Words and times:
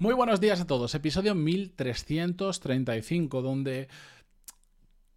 Muy 0.00 0.14
buenos 0.14 0.40
días 0.40 0.60
a 0.62 0.66
todos, 0.66 0.94
episodio 0.94 1.34
1335, 1.34 3.42
donde 3.42 3.88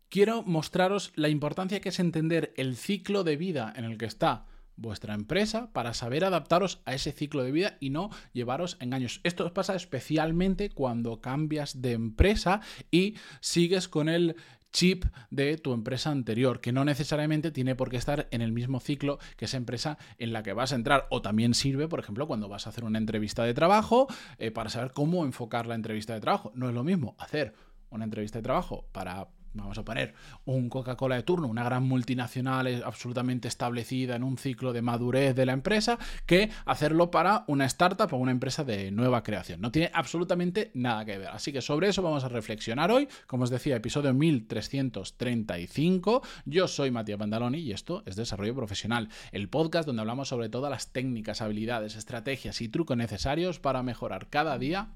quiero 0.09 0.43
mostraros 0.43 1.13
la 1.15 1.29
importancia 1.29 1.79
que 1.79 1.87
es 1.87 2.01
entender 2.01 2.53
el 2.57 2.75
ciclo 2.75 3.23
de 3.23 3.37
vida 3.37 3.71
en 3.77 3.85
el 3.85 3.97
que 3.97 4.07
está 4.07 4.45
vuestra 4.75 5.13
empresa 5.13 5.71
para 5.71 5.93
saber 5.93 6.25
adaptaros 6.25 6.81
a 6.83 6.93
ese 6.93 7.13
ciclo 7.13 7.45
de 7.45 7.53
vida 7.53 7.77
y 7.79 7.91
no 7.91 8.09
llevaros 8.33 8.75
engaños. 8.81 9.21
Esto 9.23 9.53
pasa 9.53 9.73
especialmente 9.73 10.69
cuando 10.69 11.21
cambias 11.21 11.81
de 11.81 11.93
empresa 11.93 12.59
y 12.91 13.15
sigues 13.39 13.87
con 13.87 14.09
el 14.09 14.35
chip 14.73 15.05
de 15.29 15.57
tu 15.57 15.71
empresa 15.71 16.09
anterior, 16.09 16.59
que 16.59 16.73
no 16.73 16.83
necesariamente 16.83 17.51
tiene 17.51 17.75
por 17.75 17.89
qué 17.89 17.97
estar 17.97 18.27
en 18.31 18.41
el 18.41 18.51
mismo 18.51 18.81
ciclo 18.81 19.19
que 19.37 19.45
esa 19.45 19.55
empresa 19.55 19.97
en 20.17 20.33
la 20.33 20.43
que 20.43 20.51
vas 20.51 20.73
a 20.73 20.75
entrar. 20.75 21.07
O 21.09 21.21
también 21.21 21.53
sirve, 21.53 21.87
por 21.87 21.99
ejemplo, 21.99 22.27
cuando 22.27 22.49
vas 22.49 22.67
a 22.67 22.71
hacer 22.71 22.83
una 22.83 22.97
entrevista 22.97 23.43
de 23.43 23.53
trabajo 23.53 24.07
eh, 24.39 24.51
para 24.51 24.69
saber 24.69 24.91
cómo 24.91 25.23
enfocar 25.23 25.67
la 25.67 25.75
entrevista 25.75 26.13
de 26.13 26.19
trabajo. 26.19 26.51
No 26.55 26.67
es 26.67 26.75
lo 26.75 26.83
mismo 26.83 27.15
hacer 27.19 27.53
una 27.89 28.03
entrevista 28.03 28.39
de 28.39 28.43
trabajo 28.43 28.85
para 28.91 29.29
vamos 29.53 29.77
a 29.77 29.85
poner 29.85 30.13
un 30.45 30.69
Coca-Cola 30.69 31.15
de 31.15 31.23
turno, 31.23 31.47
una 31.47 31.63
gran 31.63 31.83
multinacional 31.83 32.83
absolutamente 32.85 33.47
establecida 33.47 34.15
en 34.15 34.23
un 34.23 34.37
ciclo 34.37 34.73
de 34.73 34.81
madurez 34.81 35.35
de 35.35 35.45
la 35.45 35.53
empresa, 35.53 35.97
que 36.25 36.49
hacerlo 36.65 37.11
para 37.11 37.45
una 37.47 37.65
startup 37.65 38.11
o 38.13 38.17
una 38.17 38.31
empresa 38.31 38.63
de 38.63 38.91
nueva 38.91 39.23
creación. 39.23 39.61
No 39.61 39.71
tiene 39.71 39.91
absolutamente 39.93 40.71
nada 40.73 41.05
que 41.05 41.17
ver. 41.17 41.29
Así 41.29 41.53
que 41.53 41.61
sobre 41.61 41.89
eso 41.89 42.01
vamos 42.01 42.23
a 42.23 42.29
reflexionar 42.29 42.91
hoy. 42.91 43.07
Como 43.27 43.43
os 43.43 43.49
decía, 43.49 43.75
episodio 43.75 44.13
1335. 44.13 46.21
Yo 46.45 46.67
soy 46.67 46.91
Matías 46.91 47.19
Pandaloni 47.19 47.59
y 47.59 47.71
esto 47.71 48.03
es 48.05 48.15
Desarrollo 48.15 48.55
Profesional, 48.55 49.09
el 49.31 49.49
podcast 49.49 49.85
donde 49.85 50.01
hablamos 50.01 50.29
sobre 50.29 50.49
todas 50.49 50.71
las 50.71 50.91
técnicas, 50.91 51.41
habilidades, 51.41 51.95
estrategias 51.95 52.61
y 52.61 52.69
trucos 52.69 52.97
necesarios 52.97 53.59
para 53.59 53.83
mejorar 53.83 54.29
cada 54.29 54.57
día 54.57 54.89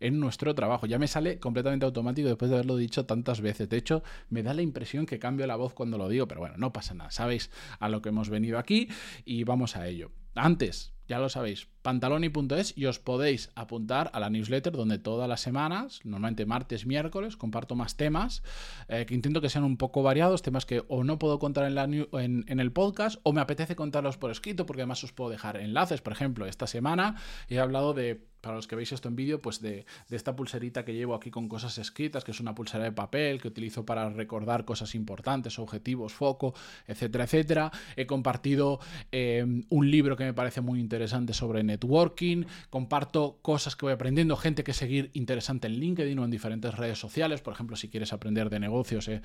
en 0.00 0.20
nuestro 0.20 0.54
trabajo. 0.54 0.86
Ya 0.86 0.98
me 0.98 1.08
sale 1.08 1.38
completamente 1.38 1.86
automático 1.86 2.28
después 2.28 2.50
de 2.50 2.56
haberlo 2.56 2.76
dicho 2.76 3.06
tantas 3.06 3.40
veces. 3.40 3.68
De 3.68 3.76
hecho, 3.76 4.02
me 4.30 4.42
da 4.42 4.54
la 4.54 4.62
impresión 4.62 5.06
que 5.06 5.18
cambio 5.18 5.46
la 5.46 5.56
voz 5.56 5.74
cuando 5.74 5.98
lo 5.98 6.08
digo, 6.08 6.28
pero 6.28 6.40
bueno, 6.40 6.56
no 6.58 6.72
pasa 6.72 6.94
nada. 6.94 7.10
Sabéis 7.10 7.50
a 7.78 7.88
lo 7.88 8.02
que 8.02 8.10
hemos 8.10 8.30
venido 8.30 8.58
aquí 8.58 8.88
y 9.24 9.44
vamos 9.44 9.76
a 9.76 9.86
ello. 9.88 10.10
Antes, 10.34 10.92
ya 11.08 11.20
lo 11.20 11.28
sabéis, 11.28 11.68
pantaloni.es 11.82 12.76
y 12.76 12.86
os 12.86 12.98
podéis 12.98 13.50
apuntar 13.54 14.10
a 14.12 14.18
la 14.18 14.28
newsletter 14.28 14.72
donde 14.72 14.98
todas 14.98 15.28
las 15.28 15.40
semanas, 15.40 16.00
normalmente 16.02 16.46
martes, 16.46 16.84
miércoles, 16.84 17.36
comparto 17.36 17.76
más 17.76 17.96
temas 17.96 18.42
eh, 18.88 19.06
que 19.06 19.14
intento 19.14 19.40
que 19.40 19.48
sean 19.48 19.62
un 19.62 19.76
poco 19.76 20.02
variados, 20.02 20.42
temas 20.42 20.66
que 20.66 20.82
o 20.88 21.04
no 21.04 21.18
puedo 21.18 21.38
contar 21.38 21.70
en, 21.70 22.08
en, 22.48 22.60
el 22.60 22.72
podcast 22.72 23.20
o 23.22 23.32
me 23.32 23.40
apetece 23.40 23.76
contarlos 23.76 24.18
por 24.18 24.32
escrito 24.32 24.66
porque 24.66 24.82
además 24.82 25.04
os 25.04 25.12
puedo 25.12 25.30
dejar 25.30 25.58
enlaces. 25.58 26.00
Por 26.00 26.12
ejemplo, 26.12 26.46
esta 26.46 26.66
semana 26.66 27.14
he 27.48 27.60
hablado 27.60 27.94
de 27.94 28.26
para 28.46 28.56
los 28.56 28.66
que 28.66 28.76
veis 28.76 28.92
esto 28.92 29.08
en 29.08 29.16
vídeo, 29.16 29.42
pues 29.42 29.60
de, 29.60 29.84
de, 30.08 30.16
esta 30.16 30.36
pulserita 30.36 30.84
que 30.84 30.94
llevo 30.94 31.14
aquí 31.14 31.30
con 31.30 31.48
cosas 31.48 31.78
escritas, 31.78 32.22
que 32.22 32.30
es 32.30 32.40
una 32.40 32.54
pulsera 32.54 32.84
de 32.84 32.92
papel 32.92 33.40
que 33.40 33.48
utilizo 33.48 33.84
para 33.84 34.08
recordar 34.08 34.64
cosas 34.64 34.94
importantes, 34.94 35.58
objetivos, 35.58 36.12
foco, 36.12 36.54
etcétera, 36.86 37.24
etcétera. 37.24 37.72
He 37.96 38.06
compartido 38.06 38.78
eh, 39.10 39.44
un 39.68 39.90
libro 39.90 40.16
que 40.16 40.24
me 40.24 40.32
parece 40.32 40.60
muy 40.60 40.78
interesante 40.78 41.32
sobre 41.32 41.64
networking, 41.64 42.44
comparto 42.70 43.38
cosas 43.42 43.74
que 43.74 43.86
voy 43.86 43.92
aprendiendo, 43.92 44.36
gente 44.36 44.62
que 44.62 44.72
seguir 44.72 45.10
interesante 45.14 45.66
en 45.66 45.74
LinkedIn 45.74 46.18
o 46.18 46.24
en 46.24 46.30
diferentes 46.30 46.74
redes 46.74 46.98
sociales, 46.98 47.40
por 47.40 47.52
ejemplo, 47.52 47.76
si 47.76 47.88
quieres 47.88 48.12
aprender 48.12 48.48
de 48.48 48.60
negocios, 48.60 49.08
he 49.08 49.22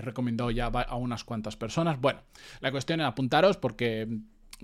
recomendado 0.00 0.50
ya 0.50 0.66
a 0.66 0.96
unas 0.96 1.22
cuantas 1.22 1.56
personas. 1.56 2.00
Bueno, 2.00 2.20
la 2.60 2.72
cuestión 2.72 3.00
es 3.00 3.06
apuntaros 3.06 3.56
porque 3.56 4.08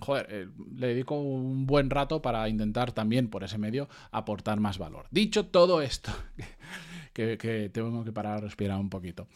joder, 0.01 0.27
eh, 0.31 0.49
le 0.75 0.89
dedico 0.89 1.21
un 1.21 1.67
buen 1.67 1.91
rato 1.91 2.23
para 2.23 2.49
intentar 2.49 2.93
también 2.93 3.29
por 3.29 3.45
ese 3.45 3.59
medio 3.59 3.89
aportar 4.11 4.61
más 4.61 4.79
valor. 4.79 5.07
Dicho 5.11 5.47
todo 5.47 5.83
esto, 5.83 6.11
que, 7.13 7.71
tengo 7.73 8.05
que 8.05 8.13
parar 8.13 8.39
a 8.39 8.41
respirar 8.41 8.79
un 8.79 8.91
poquito. 8.91 9.29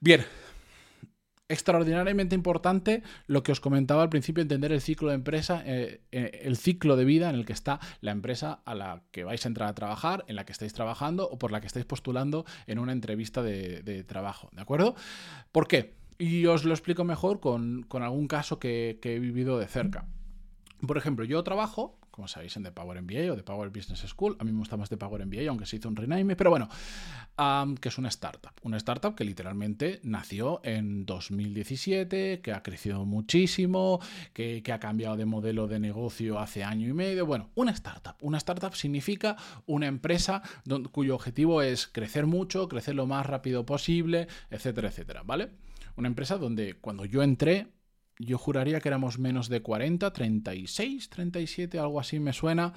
Bien, 0.00 0.24
extraordinariamente 1.48 2.34
importante 2.34 3.02
lo 3.26 3.42
que 3.42 3.52
os 3.52 3.60
comentaba 3.60 4.02
al 4.02 4.08
principio, 4.08 4.42
entender 4.42 4.72
el 4.72 4.80
ciclo 4.80 5.08
de 5.08 5.14
empresa, 5.14 5.62
eh, 5.64 6.00
eh, 6.12 6.40
el 6.42 6.56
ciclo 6.56 6.96
de 6.96 7.04
vida 7.04 7.28
en 7.28 7.36
el 7.36 7.46
que 7.46 7.52
está 7.52 7.80
la 8.00 8.10
empresa 8.10 8.60
a 8.64 8.74
la 8.74 9.02
que 9.10 9.24
vais 9.24 9.44
a 9.44 9.48
entrar 9.48 9.68
a 9.68 9.74
trabajar, 9.74 10.24
en 10.28 10.36
la 10.36 10.44
que 10.44 10.52
estáis 10.52 10.72
trabajando 10.72 11.28
o 11.28 11.38
por 11.38 11.52
la 11.52 11.60
que 11.60 11.66
estáis 11.66 11.86
postulando 11.86 12.44
en 12.66 12.78
una 12.78 12.92
entrevista 12.92 13.42
de, 13.42 14.04
trabajo. 14.06 14.50
¿De 14.52 14.62
acuerdo? 14.62 14.94
¿Por 15.52 15.68
qué? 15.68 15.94
Y 16.18 16.46
os 16.46 16.64
lo 16.64 16.72
explico 16.72 17.04
mejor 17.04 17.40
con, 17.40 17.86
algún 17.90 18.28
caso 18.28 18.58
que, 18.58 18.98
que 19.02 19.16
he 19.16 19.18
vivido 19.18 19.58
de 19.58 19.66
cerca. 19.66 20.06
Por 20.86 20.98
ejemplo, 20.98 21.24
yo 21.24 21.42
trabajo 21.42 21.98
como 22.16 22.28
sabéis, 22.28 22.56
en 22.56 22.62
The 22.62 22.72
Power 22.72 23.02
MBA 23.02 23.30
o 23.30 23.36
The 23.36 23.42
Power 23.42 23.68
Business 23.68 24.00
School. 24.08 24.36
A 24.38 24.44
mí 24.44 24.50
me 24.50 24.58
gusta 24.58 24.78
más 24.78 24.88
The 24.88 24.96
Power 24.96 25.24
MBA, 25.26 25.50
aunque 25.50 25.66
se 25.66 25.76
hizo 25.76 25.90
un 25.90 25.96
rename, 25.96 26.34
pero 26.34 26.48
bueno, 26.48 26.66
que 27.78 27.88
es 27.90 27.98
una 27.98 28.08
startup. 28.08 28.52
Una 28.62 28.78
startup 28.78 29.14
que 29.14 29.22
literalmente 29.22 30.00
nació 30.02 30.62
en 30.64 31.04
2017, 31.04 32.40
que 32.40 32.52
ha 32.52 32.62
crecido 32.62 33.04
muchísimo, 33.04 34.00
que, 34.32 34.62
ha 34.72 34.80
cambiado 34.80 35.18
de 35.18 35.26
modelo 35.26 35.68
de 35.68 35.78
negocio 35.78 36.38
hace 36.38 36.64
año 36.64 36.88
y 36.88 36.94
medio. 36.94 37.26
Bueno, 37.26 37.50
una 37.54 37.72
startup. 37.72 38.14
Una 38.22 38.38
startup 38.38 38.74
significa 38.74 39.36
una 39.66 39.86
empresa 39.86 40.42
cuyo 40.92 41.14
objetivo 41.14 41.60
es 41.60 41.86
crecer 41.86 42.24
mucho, 42.24 42.66
crecer 42.68 42.94
lo 42.94 43.06
más 43.06 43.26
rápido 43.26 43.66
posible, 43.66 44.26
etcétera, 44.50 44.88
etcétera, 44.88 45.22
¿vale? 45.22 45.50
Una 45.96 46.08
empresa 46.08 46.38
donde 46.38 46.74
cuando 46.74 47.04
yo 47.04 47.22
entré 47.22 47.68
yo 48.18 48.38
juraría 48.38 48.80
que 48.80 48.88
éramos 48.88 49.18
menos 49.18 49.48
de 49.48 49.62
40, 49.62 50.12
36, 50.12 51.10
37, 51.10 51.78
algo 51.78 52.00
así 52.00 52.18
me 52.18 52.32
suena. 52.32 52.72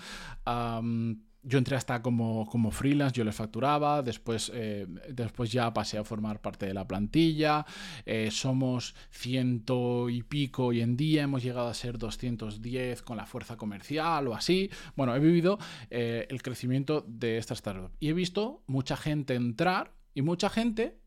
yo 1.41 1.57
entré 1.57 1.77
hasta 1.77 2.01
como, 2.01 2.45
como, 2.47 2.69
freelance, 2.69 3.15
yo 3.15 3.23
les 3.23 3.35
facturaba, 3.35 4.01
después, 4.01 4.51
eh, 4.53 4.85
después 5.09 5.49
ya 5.49 5.73
pasé 5.73 5.97
a 5.97 6.03
formar 6.03 6.41
parte 6.41 6.65
de 6.65 6.73
la 6.73 6.85
plantilla, 6.85 7.65
eh, 8.05 8.29
somos 8.29 8.93
ciento 9.09 10.09
y 10.09 10.21
pico 10.23 10.65
hoy 10.65 10.81
en 10.81 10.97
día, 10.97 11.23
hemos 11.23 11.41
llegado 11.41 11.69
a 11.69 11.73
ser 11.73 11.97
210 11.97 13.01
con 13.03 13.15
la 13.15 13.25
fuerza 13.25 13.55
comercial 13.55 14.27
o 14.27 14.35
así. 14.35 14.69
Bueno, 14.97 15.15
he 15.15 15.19
vivido 15.19 15.59
eh, 15.89 16.27
el 16.29 16.41
crecimiento 16.41 17.05
de 17.07 17.37
esta 17.37 17.53
startup 17.53 17.91
y 18.01 18.09
he 18.09 18.13
visto 18.13 18.63
mucha 18.67 18.97
gente 18.97 19.35
entrar 19.35 19.93
y 20.13 20.21
mucha 20.21 20.49
gente 20.49 20.98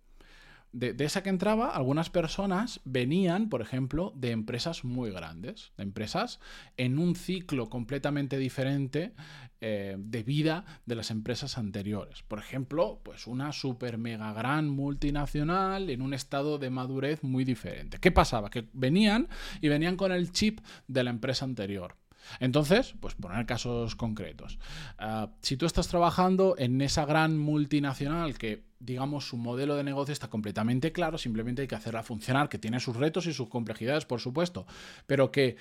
de, 0.73 0.95
esa 1.05 1.23
que 1.23 1.29
entraba, 1.29 1.69
algunas 1.69 2.11
personas 2.11 2.81
venían, 2.85 3.49
por 3.49 3.61
ejemplo, 3.61 4.13
de 4.17 4.31
empresas 4.31 4.85
muy 4.85 5.11
grandes, 5.11 5.73
de 5.77 5.83
empresas 5.83 6.41
en 6.77 6.99
un 6.99 7.15
ciclo 7.15 7.69
completamente 7.69 8.39
diferente 8.39 9.13
eh, 9.61 9.97
de 9.99 10.23
vida 10.23 10.65
de 10.87 10.95
las 10.95 11.11
empresas 11.11 11.59
anteriores. 11.59 12.23
Por 12.23 12.39
ejemplo, 12.39 13.01
pues 13.05 13.27
una 13.27 13.53
super 13.53 13.99
mega 13.99 14.33
gran 14.33 14.69
multinacional 14.71 15.91
en 15.91 16.03
un 16.03 16.15
estado 16.15 16.59
de 16.59 16.71
madurez 16.71 17.23
muy 17.23 17.45
diferente. 17.45 17.99
¿Qué 18.01 18.11
pasaba? 18.11 18.51
Que 18.51 18.67
venían 18.73 19.29
y 19.61 19.69
venían 19.69 19.97
con 19.97 20.11
el 20.11 20.33
chip 20.33 20.61
de 20.89 21.05
la 21.05 21.11
empresa 21.11 21.45
anterior. 21.45 21.97
Entonces, 22.41 22.95
pues 23.01 23.15
poner 23.15 23.47
casos 23.47 23.95
concretos. 23.97 24.59
Ah, 24.99 25.31
si 25.41 25.57
tú 25.57 25.67
estás 25.67 25.89
trabajando 25.89 26.55
en 26.59 26.81
esa 26.81 27.05
gran 27.05 27.39
multinacional 27.39 28.39
que 28.39 28.63
digamos, 28.85 29.29
su 29.29 29.37
modelo 29.37 29.77
de 29.77 29.85
negocio 29.85 30.13
está 30.13 30.29
completamente 30.29 30.91
claro, 30.91 31.17
simplemente 31.17 31.63
hay 31.63 31.69
que 31.69 31.77
hacerla 31.77 32.03
funcionar, 32.03 32.49
que 32.49 32.59
tiene 32.59 32.81
sus 32.81 32.97
retos 32.97 33.27
y 33.27 33.33
sus 33.33 33.49
complejidades, 33.49 34.05
por 34.05 34.21
supuesto, 34.21 34.67
pero 35.07 35.31
que 35.31 35.57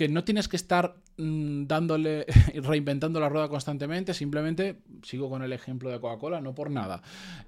que 0.00 0.08
no 0.08 0.24
tienes 0.24 0.48
que 0.48 0.56
estar 0.56 0.96
mm, 1.18 1.66
dándole, 1.66 2.24
reinventando 2.54 3.20
la 3.20 3.28
rueda 3.28 3.50
constantemente, 3.50 4.14
simplemente 4.14 4.78
sigo 5.02 5.28
con 5.28 5.42
el 5.42 5.52
ejemplo 5.52 5.90
de 5.90 6.00
Coca-Cola, 6.00 6.40
no 6.40 6.54
por 6.54 6.70
nada. 6.70 7.02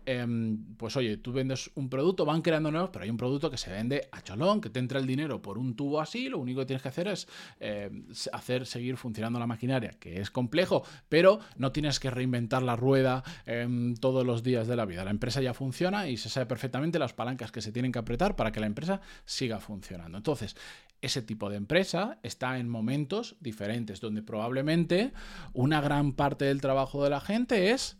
Em, 0.05 0.59
pues 0.77 0.95
oye, 0.99 1.17
tú 1.17 1.33
vendes 1.33 1.71
un 1.77 1.89
producto, 1.89 2.27
van 2.27 2.43
creando 2.43 2.71
nuevos, 2.71 2.91
pero 2.93 3.05
hay 3.05 3.11
un 3.11 3.17
producto 3.17 3.51
que 3.51 3.57
se 3.57 3.71
vende 3.71 4.07
a 4.13 4.21
cholón, 4.21 4.61
que 4.61 4.69
te 4.69 4.81
entra 4.81 5.01
el 5.01 5.07
dinero 5.07 5.41
por 5.41 5.57
un 5.57 5.75
tubo 5.75 5.99
así, 5.99 6.29
lo 6.29 6.41
único 6.41 6.61
que 6.61 6.67
tienes 6.67 6.83
que 6.83 6.91
hacer 6.91 7.09
es 7.09 7.27
em, 7.59 8.05
hacer 8.35 8.67
seguir 8.67 8.99
funcionando 8.99 9.39
la 9.39 9.47
maquinaria, 9.47 9.93
que 9.99 10.21
es 10.21 10.31
complejo, 10.31 10.85
pero 11.09 11.41
no 11.57 11.73
tienes 11.73 11.99
que 12.01 12.11
reinventar 12.11 12.63
la 12.63 12.77
rueda 12.77 13.25
em, 13.47 13.95
todos 13.95 14.27
los 14.27 14.43
días 14.43 14.69
de 14.69 14.77
la 14.77 14.85
vida. 14.85 15.07
La 15.07 15.11
empresa 15.11 15.41
ya 15.41 15.55
funciona 15.55 16.07
y 16.07 16.19
se 16.19 16.29
sabe 16.29 16.45
perfectamente 16.45 16.99
las 16.99 17.15
palancas 17.15 17.51
que 17.51 17.63
se 17.63 17.73
tienen 17.73 17.93
que 17.93 17.99
apretar 17.99 18.37
para 18.37 18.53
que 18.53 18.61
la 18.61 18.67
empresa 18.67 19.01
siga 19.25 19.59
funcionando. 19.59 20.19
Entonces, 20.19 20.55
ese 21.03 21.21
tipo 21.21 21.51
de 21.51 21.57
empresa 21.57 22.19
está 22.23 22.59
en 22.59 22.69
momentos 22.69 23.37
diferentes, 23.41 24.01
donde 24.01 24.23
probablemente 24.23 25.13
una 25.53 25.81
gran 25.81 26.13
parte 26.15 26.47
del 26.47 26.61
trabajo 26.61 27.05
de 27.05 27.11
la 27.11 27.21
gente 27.21 27.73
es 27.73 27.99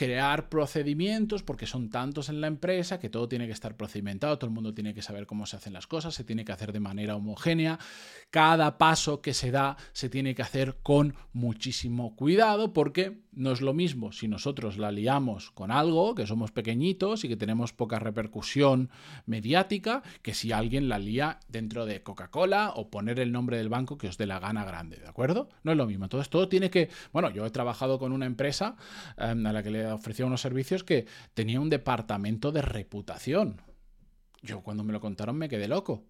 crear 0.00 0.48
procedimientos, 0.48 1.42
porque 1.42 1.66
son 1.66 1.90
tantos 1.90 2.30
en 2.30 2.40
la 2.40 2.46
empresa 2.46 2.98
que 2.98 3.10
todo 3.10 3.28
tiene 3.28 3.46
que 3.46 3.52
estar 3.52 3.76
procedimentado, 3.76 4.38
todo 4.38 4.48
el 4.48 4.54
mundo 4.54 4.72
tiene 4.72 4.94
que 4.94 5.02
saber 5.02 5.26
cómo 5.26 5.44
se 5.44 5.56
hacen 5.56 5.74
las 5.74 5.86
cosas, 5.86 6.14
se 6.14 6.24
tiene 6.24 6.46
que 6.46 6.52
hacer 6.52 6.72
de 6.72 6.80
manera 6.80 7.16
homogénea, 7.16 7.78
cada 8.30 8.78
paso 8.78 9.20
que 9.20 9.34
se 9.34 9.50
da 9.50 9.76
se 9.92 10.08
tiene 10.08 10.34
que 10.34 10.40
hacer 10.40 10.78
con 10.82 11.16
muchísimo 11.34 12.16
cuidado, 12.16 12.72
porque 12.72 13.20
no 13.32 13.52
es 13.52 13.60
lo 13.60 13.72
mismo 13.72 14.12
si 14.12 14.28
nosotros 14.28 14.76
la 14.76 14.90
liamos 14.90 15.50
con 15.50 15.70
algo, 15.70 16.14
que 16.14 16.26
somos 16.26 16.50
pequeñitos 16.50 17.24
y 17.24 17.28
que 17.28 17.36
tenemos 17.36 17.72
poca 17.72 17.98
repercusión 17.98 18.90
mediática, 19.26 20.02
que 20.22 20.34
si 20.34 20.52
alguien 20.52 20.88
la 20.88 20.98
lía 20.98 21.38
dentro 21.48 21.86
de 21.86 22.02
Coca-Cola 22.02 22.72
o 22.74 22.90
poner 22.90 23.20
el 23.20 23.32
nombre 23.32 23.56
del 23.56 23.68
banco 23.68 23.98
que 23.98 24.08
os 24.08 24.18
dé 24.18 24.26
la 24.26 24.40
gana 24.40 24.64
grande, 24.64 24.96
¿de 24.96 25.08
acuerdo? 25.08 25.48
No 25.62 25.72
es 25.72 25.78
lo 25.78 25.86
mismo. 25.86 26.04
Entonces 26.04 26.28
todo 26.28 26.48
tiene 26.48 26.70
que... 26.70 26.90
Bueno, 27.12 27.30
yo 27.30 27.46
he 27.46 27.50
trabajado 27.50 27.98
con 27.98 28.12
una 28.12 28.26
empresa 28.26 28.76
em, 29.16 29.46
a 29.46 29.52
la 29.52 29.62
que 29.62 29.70
le 29.70 29.86
ofrecía 29.86 30.26
unos 30.26 30.40
servicios 30.40 30.84
que 30.84 31.06
tenía 31.34 31.60
un 31.60 31.70
departamento 31.70 32.52
de 32.52 32.62
reputación. 32.62 33.62
Yo 34.42 34.62
cuando 34.62 34.84
me 34.84 34.92
lo 34.92 35.00
contaron 35.00 35.36
me 35.36 35.48
quedé 35.48 35.68
loco. 35.68 36.04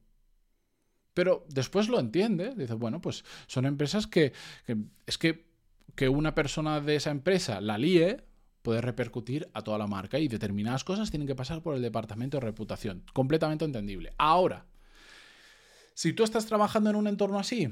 Pero 1.13 1.45
después 1.49 1.89
lo 1.89 1.99
entiende. 1.99 2.55
Dice, 2.55 2.75
bueno, 2.75 3.01
pues 3.01 3.25
son 3.47 3.67
empresas 3.67 4.07
que, 4.07 4.33
que 4.65 4.77
es 5.07 5.19
que 5.19 5.50
que 5.95 6.09
una 6.09 6.35
persona 6.35 6.81
de 6.81 6.97
esa 6.97 7.11
empresa 7.11 7.61
la 7.61 7.79
líe 7.79 8.25
puede 8.63 8.81
repercutir 8.81 9.49
a 9.55 9.63
toda 9.63 9.79
la 9.79 9.87
marca 9.87 10.19
y 10.19 10.29
determinadas 10.29 10.85
cosas 10.85 11.11
tienen 11.11 11.27
que 11.27 11.35
pasar 11.35 11.63
por 11.63 11.75
el 11.75 11.83
departamento 11.83 12.37
de 12.37 12.47
reputación. 12.47 13.05
Completamente 13.13 13.65
entendible. 13.65 14.13
Ahora, 14.19 14.67
si 15.95 16.13
tú 16.13 16.25
estás 16.25 16.47
trabajando 16.47 16.91
en 16.91 16.97
un 16.97 17.07
entorno 17.07 17.39
así 17.39 17.69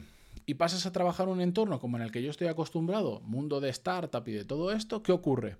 y 0.46 0.54
pasas 0.54 0.86
a 0.86 0.92
trabajar 0.92 1.26
en 1.26 1.34
un 1.34 1.40
entorno 1.40 1.78
como 1.78 1.96
en 1.96 2.02
el 2.02 2.12
que 2.12 2.22
yo 2.22 2.30
estoy 2.30 2.48
acostumbrado, 2.48 3.20
mundo 3.20 3.60
de 3.60 3.70
startup 3.70 4.26
y 4.26 4.32
de 4.32 4.44
todo 4.44 4.72
esto, 4.72 5.02
¿qué 5.02 5.12
ocurre? 5.12 5.56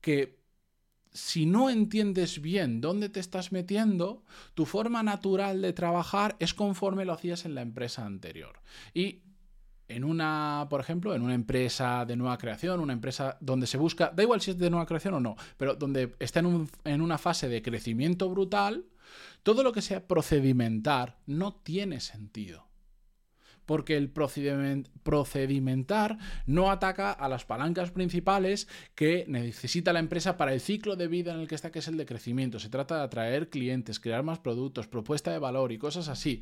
Que 0.00 0.38
si 1.12 1.46
no 1.46 1.70
entiendes 1.70 2.40
bien 2.40 2.80
dónde 2.80 3.08
te 3.08 3.20
estás 3.20 3.52
metiendo, 3.52 4.24
tu 4.54 4.66
forma 4.66 5.02
natural 5.02 5.62
de 5.62 5.72
trabajar 5.72 6.36
es 6.38 6.54
conforme 6.54 7.04
lo 7.04 7.12
hacías 7.12 7.44
en 7.44 7.54
la 7.54 7.62
empresa 7.62 8.04
anterior. 8.04 8.60
Y 8.94 9.22
en 9.88 10.04
una, 10.04 10.66
por 10.68 10.80
ejemplo, 10.80 11.14
en 11.14 11.22
una 11.22 11.34
empresa 11.34 12.04
de 12.04 12.16
nueva 12.16 12.38
creación, 12.38 12.80
una 12.80 12.92
empresa 12.92 13.36
donde 13.40 13.66
se 13.66 13.78
busca, 13.78 14.12
da 14.14 14.22
igual 14.22 14.40
si 14.40 14.52
es 14.52 14.58
de 14.58 14.70
nueva 14.70 14.86
creación 14.86 15.14
o 15.14 15.20
no, 15.20 15.36
pero 15.56 15.74
donde 15.74 16.14
está 16.18 16.40
en, 16.40 16.68
en 16.84 17.00
una 17.00 17.18
fase 17.18 17.48
de 17.48 17.62
crecimiento 17.62 18.28
brutal, 18.28 18.84
todo 19.42 19.62
lo 19.62 19.72
que 19.72 19.82
sea 19.82 20.06
procedimentar 20.06 21.16
no 21.26 21.54
tiene 21.54 22.00
sentido 22.00 22.67
porque 23.68 23.98
el 23.98 24.08
procedimentar 24.08 26.16
no 26.46 26.70
ataca 26.70 27.12
a 27.12 27.28
las 27.28 27.44
palancas 27.44 27.90
principales 27.90 28.66
que 28.94 29.26
necesita 29.28 29.92
la 29.92 29.98
empresa 29.98 30.38
para 30.38 30.54
el 30.54 30.60
ciclo 30.60 30.96
de 30.96 31.06
vida 31.06 31.34
en 31.34 31.40
el 31.40 31.48
que 31.48 31.54
está, 31.54 31.70
que 31.70 31.80
es 31.80 31.88
el 31.88 31.98
de 31.98 32.06
crecimiento. 32.06 32.58
Se 32.60 32.70
trata 32.70 32.96
de 32.96 33.02
atraer 33.02 33.50
clientes, 33.50 34.00
crear 34.00 34.22
más 34.22 34.38
productos, 34.38 34.88
propuesta 34.88 35.32
de 35.32 35.38
valor 35.38 35.70
y 35.70 35.76
cosas 35.76 36.08
así. 36.08 36.40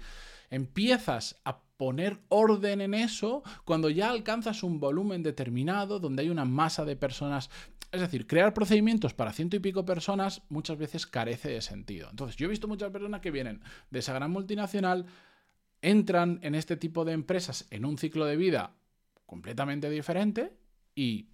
Empiezas 0.51 1.41
a 1.45 1.63
poner 1.77 2.21
orden 2.29 2.81
en 2.81 2.95
eso 2.95 3.43
cuando 3.65 3.91
ya 3.91 4.11
alcanzas 4.11 4.63
un 4.63 4.79
volumen 4.79 5.25
determinado, 5.25 5.99
donde 5.99 6.23
hay 6.23 6.31
una 6.31 6.45
masa 6.45 6.85
de 6.85 6.95
personas. 6.95 7.51
Es 7.91 8.01
decir, 8.01 8.29
crear 8.29 8.55
procedimientos 8.55 9.15
para 9.15 9.33
ciento 9.33 9.57
y 9.57 9.61
pico 9.61 9.85
personas 9.85 10.43
muchas 10.49 10.79
veces 10.79 11.09
carece 11.09 11.49
de 11.49 11.61
sentido. 11.61 12.09
Entonces, 12.09 12.37
yo 12.37 12.47
he 12.47 12.51
visto 12.51 12.69
muchas 12.69 12.93
personas 12.93 13.21
que 13.21 13.33
vienen 13.33 13.63
de 13.91 13.99
esa 13.99 14.13
gran 14.13 14.31
multinacional, 14.31 15.07
entran 15.83 16.39
en 16.43 16.55
este 16.55 16.77
tipo 16.77 17.05
de 17.05 17.13
empresas 17.13 17.67
en 17.71 17.85
un 17.85 17.99
ciclo 17.99 18.25
de 18.25 18.37
vida 18.37 18.75
completamente 19.27 19.91
diferente 19.91 20.57
y 20.95 21.29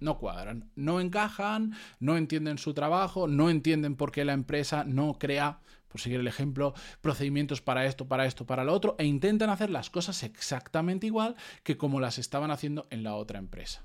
no 0.00 0.18
cuadran, 0.18 0.70
no 0.74 1.00
encajan, 1.00 1.74
no 2.00 2.16
entienden 2.16 2.58
su 2.58 2.74
trabajo, 2.74 3.26
no 3.28 3.50
entienden 3.50 3.96
por 3.96 4.12
qué 4.12 4.24
la 4.24 4.32
empresa 4.32 4.84
no 4.84 5.18
crea, 5.18 5.60
por 5.88 6.00
seguir 6.00 6.20
el 6.20 6.26
ejemplo, 6.26 6.74
procedimientos 7.00 7.60
para 7.62 7.86
esto, 7.86 8.08
para 8.08 8.26
esto, 8.26 8.46
para 8.46 8.64
lo 8.64 8.72
otro, 8.72 8.96
e 8.98 9.04
intentan 9.04 9.50
hacer 9.50 9.70
las 9.70 9.90
cosas 9.90 10.22
exactamente 10.22 11.06
igual 11.06 11.36
que 11.62 11.76
como 11.76 12.00
las 12.00 12.18
estaban 12.18 12.50
haciendo 12.50 12.86
en 12.90 13.02
la 13.02 13.14
otra 13.14 13.38
empresa. 13.38 13.84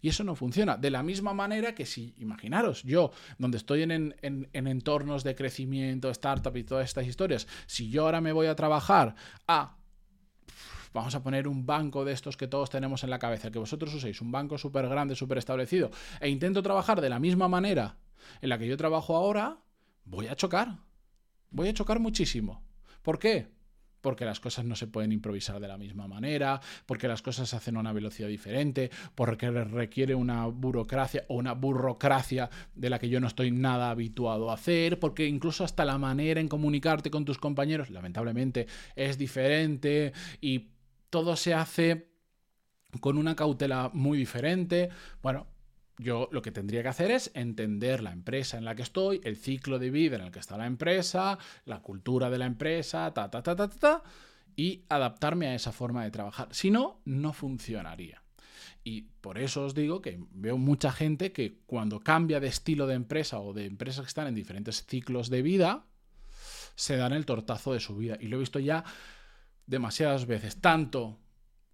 Y 0.00 0.08
eso 0.08 0.24
no 0.24 0.34
funciona. 0.34 0.76
De 0.76 0.90
la 0.90 1.02
misma 1.02 1.34
manera 1.34 1.74
que 1.74 1.86
si, 1.86 2.14
imaginaros, 2.18 2.82
yo, 2.82 3.10
donde 3.38 3.58
estoy 3.58 3.82
en, 3.82 4.14
entornos 4.22 5.24
de 5.24 5.34
crecimiento, 5.34 6.10
startup 6.10 6.56
y 6.56 6.64
todas 6.64 6.84
estas 6.84 7.06
historias, 7.06 7.46
si 7.66 7.90
yo 7.90 8.04
ahora 8.04 8.20
me 8.20 8.32
voy 8.32 8.46
a 8.46 8.56
trabajar 8.56 9.14
a 9.46 9.74
vamos 10.94 11.14
a 11.14 11.22
poner 11.22 11.46
un 11.46 11.66
banco 11.66 12.04
de 12.04 12.12
estos 12.12 12.36
que 12.36 12.48
todos 12.48 12.70
tenemos 12.70 13.04
en 13.04 13.10
la 13.10 13.18
cabeza, 13.18 13.50
que 13.50 13.58
vosotros 13.58 13.94
uséis, 13.94 14.20
un 14.20 14.32
banco 14.32 14.56
súper 14.58 14.88
grande, 14.88 15.14
súper 15.14 15.38
establecido, 15.38 15.90
e 16.18 16.28
intento 16.28 16.62
trabajar 16.62 17.00
de 17.00 17.10
la 17.10 17.18
misma 17.18 17.46
manera 17.46 17.98
en 18.40 18.48
la 18.48 18.58
que 18.58 18.66
yo 18.66 18.76
trabajo 18.76 19.14
ahora, 19.14 19.58
voy 20.04 20.26
a 20.28 20.34
chocar. 20.34 20.78
Voy 21.50 21.68
a 21.68 21.74
chocar 21.74 22.00
muchísimo. 22.00 22.62
¿Por 23.02 23.18
qué? 23.18 23.57
Porque 24.00 24.24
las 24.24 24.40
cosas 24.40 24.64
no 24.64 24.76
se 24.76 24.86
pueden 24.86 25.12
improvisar 25.12 25.60
de 25.60 25.68
la 25.68 25.78
misma 25.78 26.06
manera, 26.06 26.60
porque 26.86 27.08
las 27.08 27.22
cosas 27.22 27.48
se 27.48 27.56
hacen 27.56 27.76
a 27.76 27.80
una 27.80 27.92
velocidad 27.92 28.28
diferente, 28.28 28.90
porque 29.14 29.50
requiere 29.50 30.14
una 30.14 30.46
burocracia 30.46 31.24
o 31.28 31.36
una 31.36 31.54
burocracia 31.54 32.50
de 32.74 32.90
la 32.90 32.98
que 32.98 33.08
yo 33.08 33.20
no 33.20 33.26
estoy 33.26 33.50
nada 33.50 33.90
habituado 33.90 34.50
a 34.50 34.54
hacer, 34.54 34.98
porque 34.98 35.26
incluso 35.26 35.64
hasta 35.64 35.84
la 35.84 35.98
manera 35.98 36.40
en 36.40 36.48
comunicarte 36.48 37.10
con 37.10 37.24
tus 37.24 37.38
compañeros, 37.38 37.90
lamentablemente, 37.90 38.66
es 38.96 39.18
diferente 39.18 40.12
y 40.40 40.70
todo 41.10 41.36
se 41.36 41.54
hace 41.54 42.08
con 43.00 43.18
una 43.18 43.36
cautela 43.36 43.90
muy 43.92 44.18
diferente. 44.18 44.90
Bueno, 45.22 45.46
yo 45.98 46.28
lo 46.32 46.42
que 46.42 46.52
tendría 46.52 46.82
que 46.82 46.88
hacer 46.88 47.10
es 47.10 47.30
entender 47.34 48.02
la 48.02 48.12
empresa 48.12 48.56
en 48.56 48.64
la 48.64 48.74
que 48.74 48.82
estoy, 48.82 49.20
el 49.24 49.36
ciclo 49.36 49.78
de 49.78 49.90
vida 49.90 50.16
en 50.16 50.22
el 50.22 50.30
que 50.30 50.38
está 50.38 50.56
la 50.56 50.66
empresa, 50.66 51.38
la 51.64 51.80
cultura 51.80 52.30
de 52.30 52.38
la 52.38 52.46
empresa, 52.46 53.12
ta, 53.12 53.30
ta, 53.30 53.42
ta, 53.42 53.56
ta, 53.56 53.68
ta, 53.68 54.02
y 54.54 54.84
adaptarme 54.88 55.48
a 55.48 55.54
esa 55.54 55.72
forma 55.72 56.04
de 56.04 56.10
trabajar. 56.10 56.48
Si 56.52 56.70
no, 56.70 57.00
no 57.04 57.32
funcionaría. 57.32 58.22
Y 58.84 59.02
por 59.20 59.38
eso 59.38 59.64
os 59.64 59.74
digo 59.74 60.00
que 60.00 60.18
veo 60.30 60.56
mucha 60.56 60.92
gente 60.92 61.32
que 61.32 61.58
cuando 61.66 62.00
cambia 62.00 62.40
de 62.40 62.48
estilo 62.48 62.86
de 62.86 62.94
empresa 62.94 63.40
o 63.40 63.52
de 63.52 63.66
empresas 63.66 64.02
que 64.02 64.08
están 64.08 64.28
en 64.28 64.34
diferentes 64.34 64.86
ciclos 64.86 65.30
de 65.30 65.42
vida, 65.42 65.84
se 66.74 66.96
dan 66.96 67.12
el 67.12 67.26
tortazo 67.26 67.72
de 67.72 67.80
su 67.80 67.96
vida. 67.96 68.16
Y 68.20 68.28
lo 68.28 68.36
he 68.36 68.40
visto 68.40 68.60
ya 68.60 68.84
demasiadas 69.66 70.26
veces, 70.26 70.60
tanto 70.60 71.18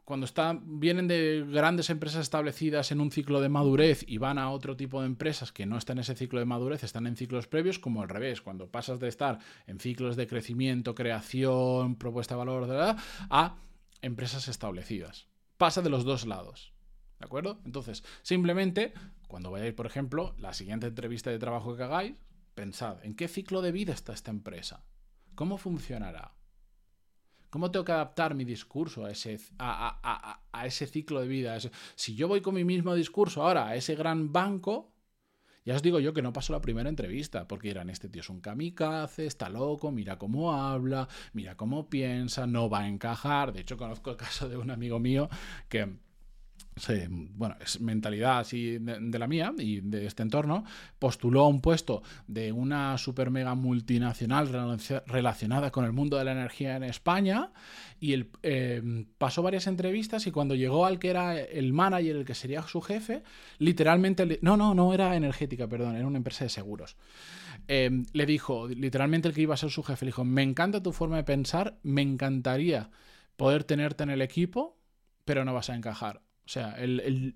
cuando 0.04 0.26
vienen 0.64 1.08
de 1.08 1.46
grandes 1.48 1.88
empresas 1.88 2.22
establecidas 2.22 2.92
en 2.92 3.00
un 3.00 3.10
ciclo 3.10 3.40
de 3.40 3.48
madurez 3.48 4.04
y 4.06 4.18
van 4.18 4.38
a 4.38 4.50
otro 4.50 4.76
tipo 4.76 5.00
de 5.00 5.06
empresas 5.06 5.50
que 5.50 5.64
no 5.64 5.78
están 5.78 5.96
en 5.96 6.02
ese 6.02 6.14
ciclo 6.14 6.40
de 6.40 6.44
madurez, 6.44 6.84
están 6.84 7.06
en 7.06 7.16
ciclos 7.16 7.46
previos, 7.46 7.78
como 7.78 8.02
al 8.02 8.08
revés, 8.10 8.42
cuando 8.42 8.68
pasas 8.70 9.00
de 9.00 9.08
estar 9.08 9.38
en 9.66 9.80
ciclos 9.80 10.16
de 10.16 10.26
crecimiento, 10.26 10.94
creación, 10.94 11.96
propuesta 11.96 12.34
de 12.34 12.38
valor, 12.38 12.96
a 13.30 13.56
empresas 14.02 14.48
establecidas. 14.48 15.26
Pasa 15.56 15.80
de 15.80 15.90
los 15.90 16.04
dos 16.04 16.26
lados. 16.26 16.74
¿De 17.18 17.24
acuerdo? 17.24 17.60
Entonces, 17.64 18.04
simplemente, 18.22 18.92
cuando 19.26 19.50
vayáis, 19.50 19.72
por 19.72 19.86
ejemplo, 19.86 20.34
la 20.38 20.52
siguiente 20.52 20.88
entrevista 20.88 21.30
de 21.30 21.38
trabajo 21.38 21.76
que 21.76 21.82
hagáis, 21.82 22.14
pensad, 22.54 23.02
¿en 23.04 23.14
qué 23.14 23.28
ciclo 23.28 23.62
de 23.62 23.72
vida 23.72 23.94
está 23.94 24.12
esta 24.12 24.30
empresa? 24.30 24.84
¿Cómo 25.34 25.56
funcionará? 25.56 26.34
¿Cómo 27.54 27.70
tengo 27.70 27.84
que 27.84 27.92
adaptar 27.92 28.34
mi 28.34 28.44
discurso 28.44 29.04
a 29.04 29.12
ese, 29.12 29.38
a, 29.60 30.40
ese 30.64 30.88
ciclo 30.88 31.20
de 31.20 31.28
vida? 31.28 31.56
Si 31.94 32.16
yo 32.16 32.26
voy 32.26 32.40
con 32.40 32.52
mi 32.52 32.64
mismo 32.64 32.96
discurso 32.96 33.44
ahora 33.44 33.68
a 33.68 33.76
ese 33.76 33.94
gran 33.94 34.32
banco, 34.32 34.90
ya 35.64 35.76
os 35.76 35.82
digo 35.82 36.00
yo 36.00 36.12
que 36.12 36.20
no 36.20 36.32
paso 36.32 36.52
la 36.52 36.60
primera 36.60 36.88
entrevista, 36.88 37.46
porque 37.46 37.68
dirán, 37.68 37.90
este 37.90 38.08
tío 38.08 38.22
es 38.22 38.28
un 38.28 38.40
kamikaze, 38.40 39.26
está 39.26 39.48
loco, 39.50 39.92
mira 39.92 40.18
cómo 40.18 40.52
habla, 40.52 41.06
mira 41.32 41.56
cómo 41.56 41.88
piensa, 41.88 42.44
no 42.48 42.68
va 42.68 42.80
a 42.80 42.88
encajar. 42.88 43.52
De 43.52 43.60
hecho, 43.60 43.76
conozco 43.76 44.10
el 44.10 44.16
caso 44.16 44.48
de 44.48 44.56
un 44.56 44.72
amigo 44.72 44.98
mío 44.98 45.28
que 45.68 45.98
bueno, 47.34 47.56
es 47.60 47.80
mentalidad 47.80 48.40
así 48.40 48.78
de, 48.78 49.18
la 49.18 49.28
mía 49.28 49.54
y 49.56 49.80
de 49.80 50.06
este 50.06 50.22
entorno, 50.22 50.64
postuló 50.98 51.42
a 51.42 51.48
un 51.48 51.60
puesto 51.60 52.02
de 52.26 52.50
una 52.50 52.98
super 52.98 53.30
mega 53.30 53.54
multinacional 53.54 54.48
relacionada 55.06 55.70
con 55.70 55.84
el 55.84 55.92
mundo 55.92 56.18
de 56.18 56.24
la 56.24 56.32
energía 56.32 56.76
en 56.76 56.82
España 56.82 57.52
y 58.00 58.12
él 58.12 58.30
em, 58.42 59.06
pasó 59.18 59.42
varias 59.42 59.66
entrevistas 59.66 60.26
y 60.26 60.32
cuando 60.32 60.54
llegó 60.56 60.84
al 60.84 60.98
que 60.98 61.10
era 61.10 61.38
el 61.38 61.72
manager, 61.72 62.16
el 62.16 62.24
que 62.24 62.34
sería 62.34 62.62
su 62.62 62.80
jefe, 62.80 63.22
literalmente, 63.58 64.38
no, 64.42 64.56
no, 64.56 64.74
no 64.74 64.92
era 64.92 65.14
energética, 65.16 65.68
perdón, 65.68 65.94
era 65.94 66.06
una 66.06 66.18
empresa 66.18 66.44
de 66.44 66.50
seguros. 66.50 66.96
Em, 67.68 68.04
le 68.12 68.26
dijo, 68.26 68.68
literalmente 68.68 69.28
el 69.28 69.34
que 69.34 69.42
iba 69.42 69.54
a 69.54 69.58
ser 69.58 69.70
su 69.70 69.82
jefe, 69.84 70.04
le 70.04 70.08
dijo, 70.08 70.24
me 70.24 70.42
encanta 70.42 70.82
tu 70.82 70.92
forma 70.92 71.16
de 71.16 71.24
pensar, 71.24 71.78
me 71.82 72.02
encantaría 72.02 72.90
poder 73.36 73.64
tenerte 73.64 74.02
en 74.02 74.10
el 74.10 74.22
equipo, 74.22 74.76
pero 75.24 75.44
no 75.44 75.54
vas 75.54 75.70
a 75.70 75.74
encajar 75.74 76.20
o 76.44 76.48
sea, 76.48 76.72
el, 76.78 77.34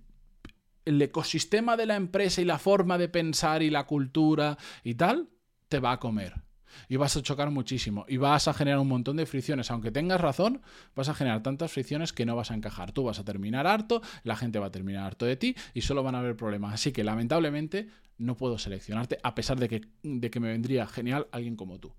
ecosistema 0.85 1.77
de 1.77 1.87
la 1.87 1.97
empresa 1.97 2.41
y 2.41 2.45
la 2.45 2.59
forma 2.59 2.99
de 2.99 3.09
pensar 3.09 3.63
y 3.63 3.71
la 3.71 3.87
cultura 3.87 4.57
y 4.85 4.95
tal, 4.95 5.29
te 5.69 5.81
va 5.81 5.93
a 5.93 6.01
comer. 6.01 6.43
Y 6.89 6.97
vas 6.97 7.17
a 7.17 7.23
chocar 7.23 7.51
muchísimo. 7.51 8.05
Y 8.09 8.19
vas 8.19 8.49
a 8.49 8.55
generar 8.55 8.79
un 8.79 8.89
montón 8.89 9.17
de 9.17 9.27
fricciones. 9.27 9.71
Aunque 9.71 9.91
tengas 9.91 10.21
razón, 10.21 10.63
vas 10.95 11.09
a 11.09 11.15
generar 11.15 11.43
tantas 11.43 11.73
fricciones 11.73 12.13
que 12.13 12.25
no 12.25 12.37
vas 12.37 12.51
a 12.51 12.55
encajar. 12.55 12.93
Tú 12.93 13.05
vas 13.05 13.19
a 13.19 13.25
terminar 13.25 13.67
harto, 13.67 14.01
la 14.23 14.37
gente 14.37 14.59
va 14.59 14.67
a 14.67 14.71
terminar 14.71 15.05
harto 15.05 15.27
de 15.27 15.37
ti 15.37 15.57
y 15.75 15.81
solo 15.81 16.03
van 16.03 16.15
a 16.15 16.21
haber 16.21 16.37
problemas. 16.37 16.75
Así 16.75 16.93
que 16.93 17.05
lamentablemente 17.05 17.89
no 18.19 18.37
puedo 18.37 18.59
seleccionarte, 18.59 19.19
a 19.23 19.35
pesar 19.35 19.59
de 19.59 19.69
que, 19.69 19.89
de 20.03 20.31
que 20.31 20.41
me 20.41 20.49
vendría 20.49 20.87
genial 20.87 21.29
alguien 21.33 21.57
como 21.57 21.79
tú. 21.79 21.95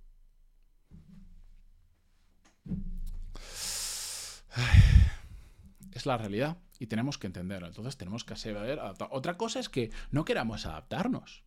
Es 5.93 6.05
la 6.05 6.17
realidad. 6.17 6.57
Y 6.79 6.87
tenemos 6.87 7.17
que 7.17 7.27
entenderlo. 7.27 7.67
Entonces 7.67 7.97
tenemos 7.97 8.23
que 8.23 8.35
saber 8.35 8.79
adaptar. 8.79 9.09
Otra 9.11 9.37
cosa 9.37 9.59
es 9.59 9.69
que 9.69 9.91
no 10.11 10.25
queramos 10.25 10.65
adaptarnos. 10.65 11.43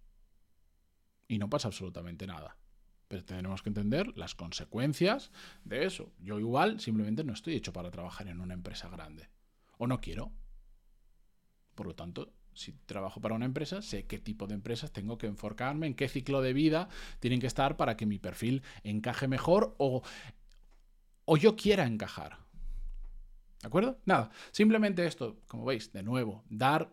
Y 1.27 1.39
no 1.39 1.49
pasa 1.49 1.69
absolutamente 1.69 2.27
nada. 2.27 2.59
Pero 3.09 3.25
tenemos 3.25 3.63
que 3.63 3.71
entender 3.71 4.17
las 4.17 4.35
consecuencias 4.35 5.33
de 5.65 5.87
eso. 5.87 6.13
Yo 6.19 6.39
igual 6.39 6.81
simplemente 6.81 7.25
no 7.25 7.33
estoy 7.33 7.55
hecho 7.55 7.73
para 7.73 7.91
trabajar 7.91 8.29
en 8.29 8.41
una 8.41 8.55
empresa 8.55 8.89
grande. 8.89 9.31
O 9.79 9.87
no 9.87 10.01
quiero. 10.01 10.33
Por 11.75 11.87
lo 11.87 11.95
tanto, 11.95 12.35
si 12.55 12.73
trabajo 12.73 13.21
para 13.21 13.35
una 13.35 13.47
empresa, 13.47 13.83
sé 13.83 14.07
qué 14.07 14.19
tipo 14.19 14.47
de 14.47 14.55
empresas 14.55 14.93
tengo 14.93 15.19
que 15.19 15.27
enfocarme, 15.27 15.87
en 15.87 15.95
qué 15.95 16.09
ciclo 16.09 16.43
de 16.43 16.53
vida 16.53 16.89
tienen 17.21 17.41
que 17.41 17.47
estar 17.47 17.77
para 17.77 17.97
que 17.97 18.07
mi 18.07 18.19
perfil 18.19 18.63
encaje 18.83 19.29
mejor 19.29 19.75
o, 19.79 20.03
o 21.25 21.37
yo 21.37 21.57
quiera 21.57 21.87
encajar. 21.87 22.39
¿De 23.63 23.69
acuerdo? 23.69 23.99
Nada, 24.05 24.31
simplemente 24.51 25.07
esto, 25.07 25.39
como 25.47 25.65
veis, 25.65 25.93
de 25.93 26.03
nuevo, 26.03 26.45
dar 26.51 26.93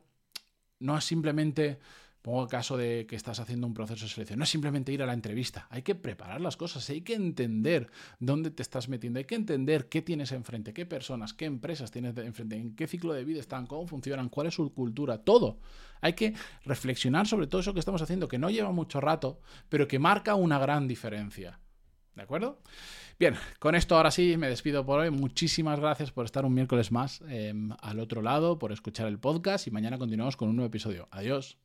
no 0.80 0.98
es 0.98 1.04
simplemente 1.04 1.80
Pongo 2.22 2.44
el 2.44 2.50
caso 2.50 2.76
de 2.76 3.06
que 3.08 3.16
estás 3.16 3.40
haciendo 3.40 3.66
un 3.66 3.74
proceso 3.74 4.04
de 4.04 4.12
selección. 4.12 4.40
No 4.40 4.44
es 4.44 4.50
simplemente 4.50 4.92
ir 4.92 5.02
a 5.02 5.06
la 5.06 5.14
entrevista. 5.14 5.68
Hay 5.70 5.84
que 5.84 5.96
preparar 5.96 6.42
las 6.42 6.58
cosas. 6.58 6.90
Hay 6.90 7.02
que 7.02 7.14
entender 7.14 7.90
dónde 8.20 8.52
te 8.52 8.62
estás 8.62 8.90
metiendo. 8.90 9.20
Hay 9.20 9.26
que 9.26 9.36
entender 9.36 9.88
qué 9.88 10.02
tienes 10.02 10.34
enfrente, 10.34 10.74
qué 10.74 10.86
personas, 10.86 11.34
qué 11.34 11.46
empresas 11.46 11.92
tienes 11.92 12.18
enfrente, 12.18 12.58
en 12.58 12.76
qué 12.76 12.88
ciclo 12.88 13.14
de 13.14 13.24
vida 13.24 13.40
están, 13.40 13.68
cómo 13.68 13.88
funcionan, 13.88 14.28
cuál 14.28 14.48
es 14.48 14.56
su 14.56 14.74
cultura, 14.74 15.20
todo. 15.20 15.60
Hay 16.02 16.14
que 16.14 16.34
reflexionar 16.66 17.26
sobre 17.26 17.48
todo 17.48 17.62
eso 17.62 17.74
que 17.74 17.80
estamos 17.80 18.02
haciendo, 18.02 18.28
que 18.28 18.38
no 18.38 18.50
lleva 18.50 18.74
mucho 18.74 19.00
rato, 19.00 19.40
pero 19.70 19.88
que 19.88 19.98
marca 19.98 20.36
una 20.36 20.60
gran 20.60 20.90
diferencia. 20.90 21.60
¿De 22.16 22.24
acuerdo? 22.24 22.60
Bien, 23.20 23.36
con 23.60 23.75
esto 23.75 23.96
ahora 23.98 24.12
sí 24.12 24.38
me 24.38 24.48
despido 24.50 24.86
por 24.86 25.00
hoy. 25.00 25.10
Muchísimas 25.10 25.80
gracias 25.80 26.12
por 26.12 26.25
estar 26.25 26.46
un 26.46 26.54
miércoles 26.54 26.92
más 26.92 27.22
em, 27.28 27.72
al 27.82 28.00
otro 28.00 28.22
lado, 28.22 28.60
por 28.60 28.72
escuchar 28.72 29.08
el 29.08 29.20
podcast 29.20 29.68
y 29.68 29.72
mañana 29.72 29.98
continuamos 29.98 30.38
con 30.38 30.50
un 30.50 30.56
nuevo 30.56 30.68
episodio. 30.68 31.08
Adiós. 31.12 31.58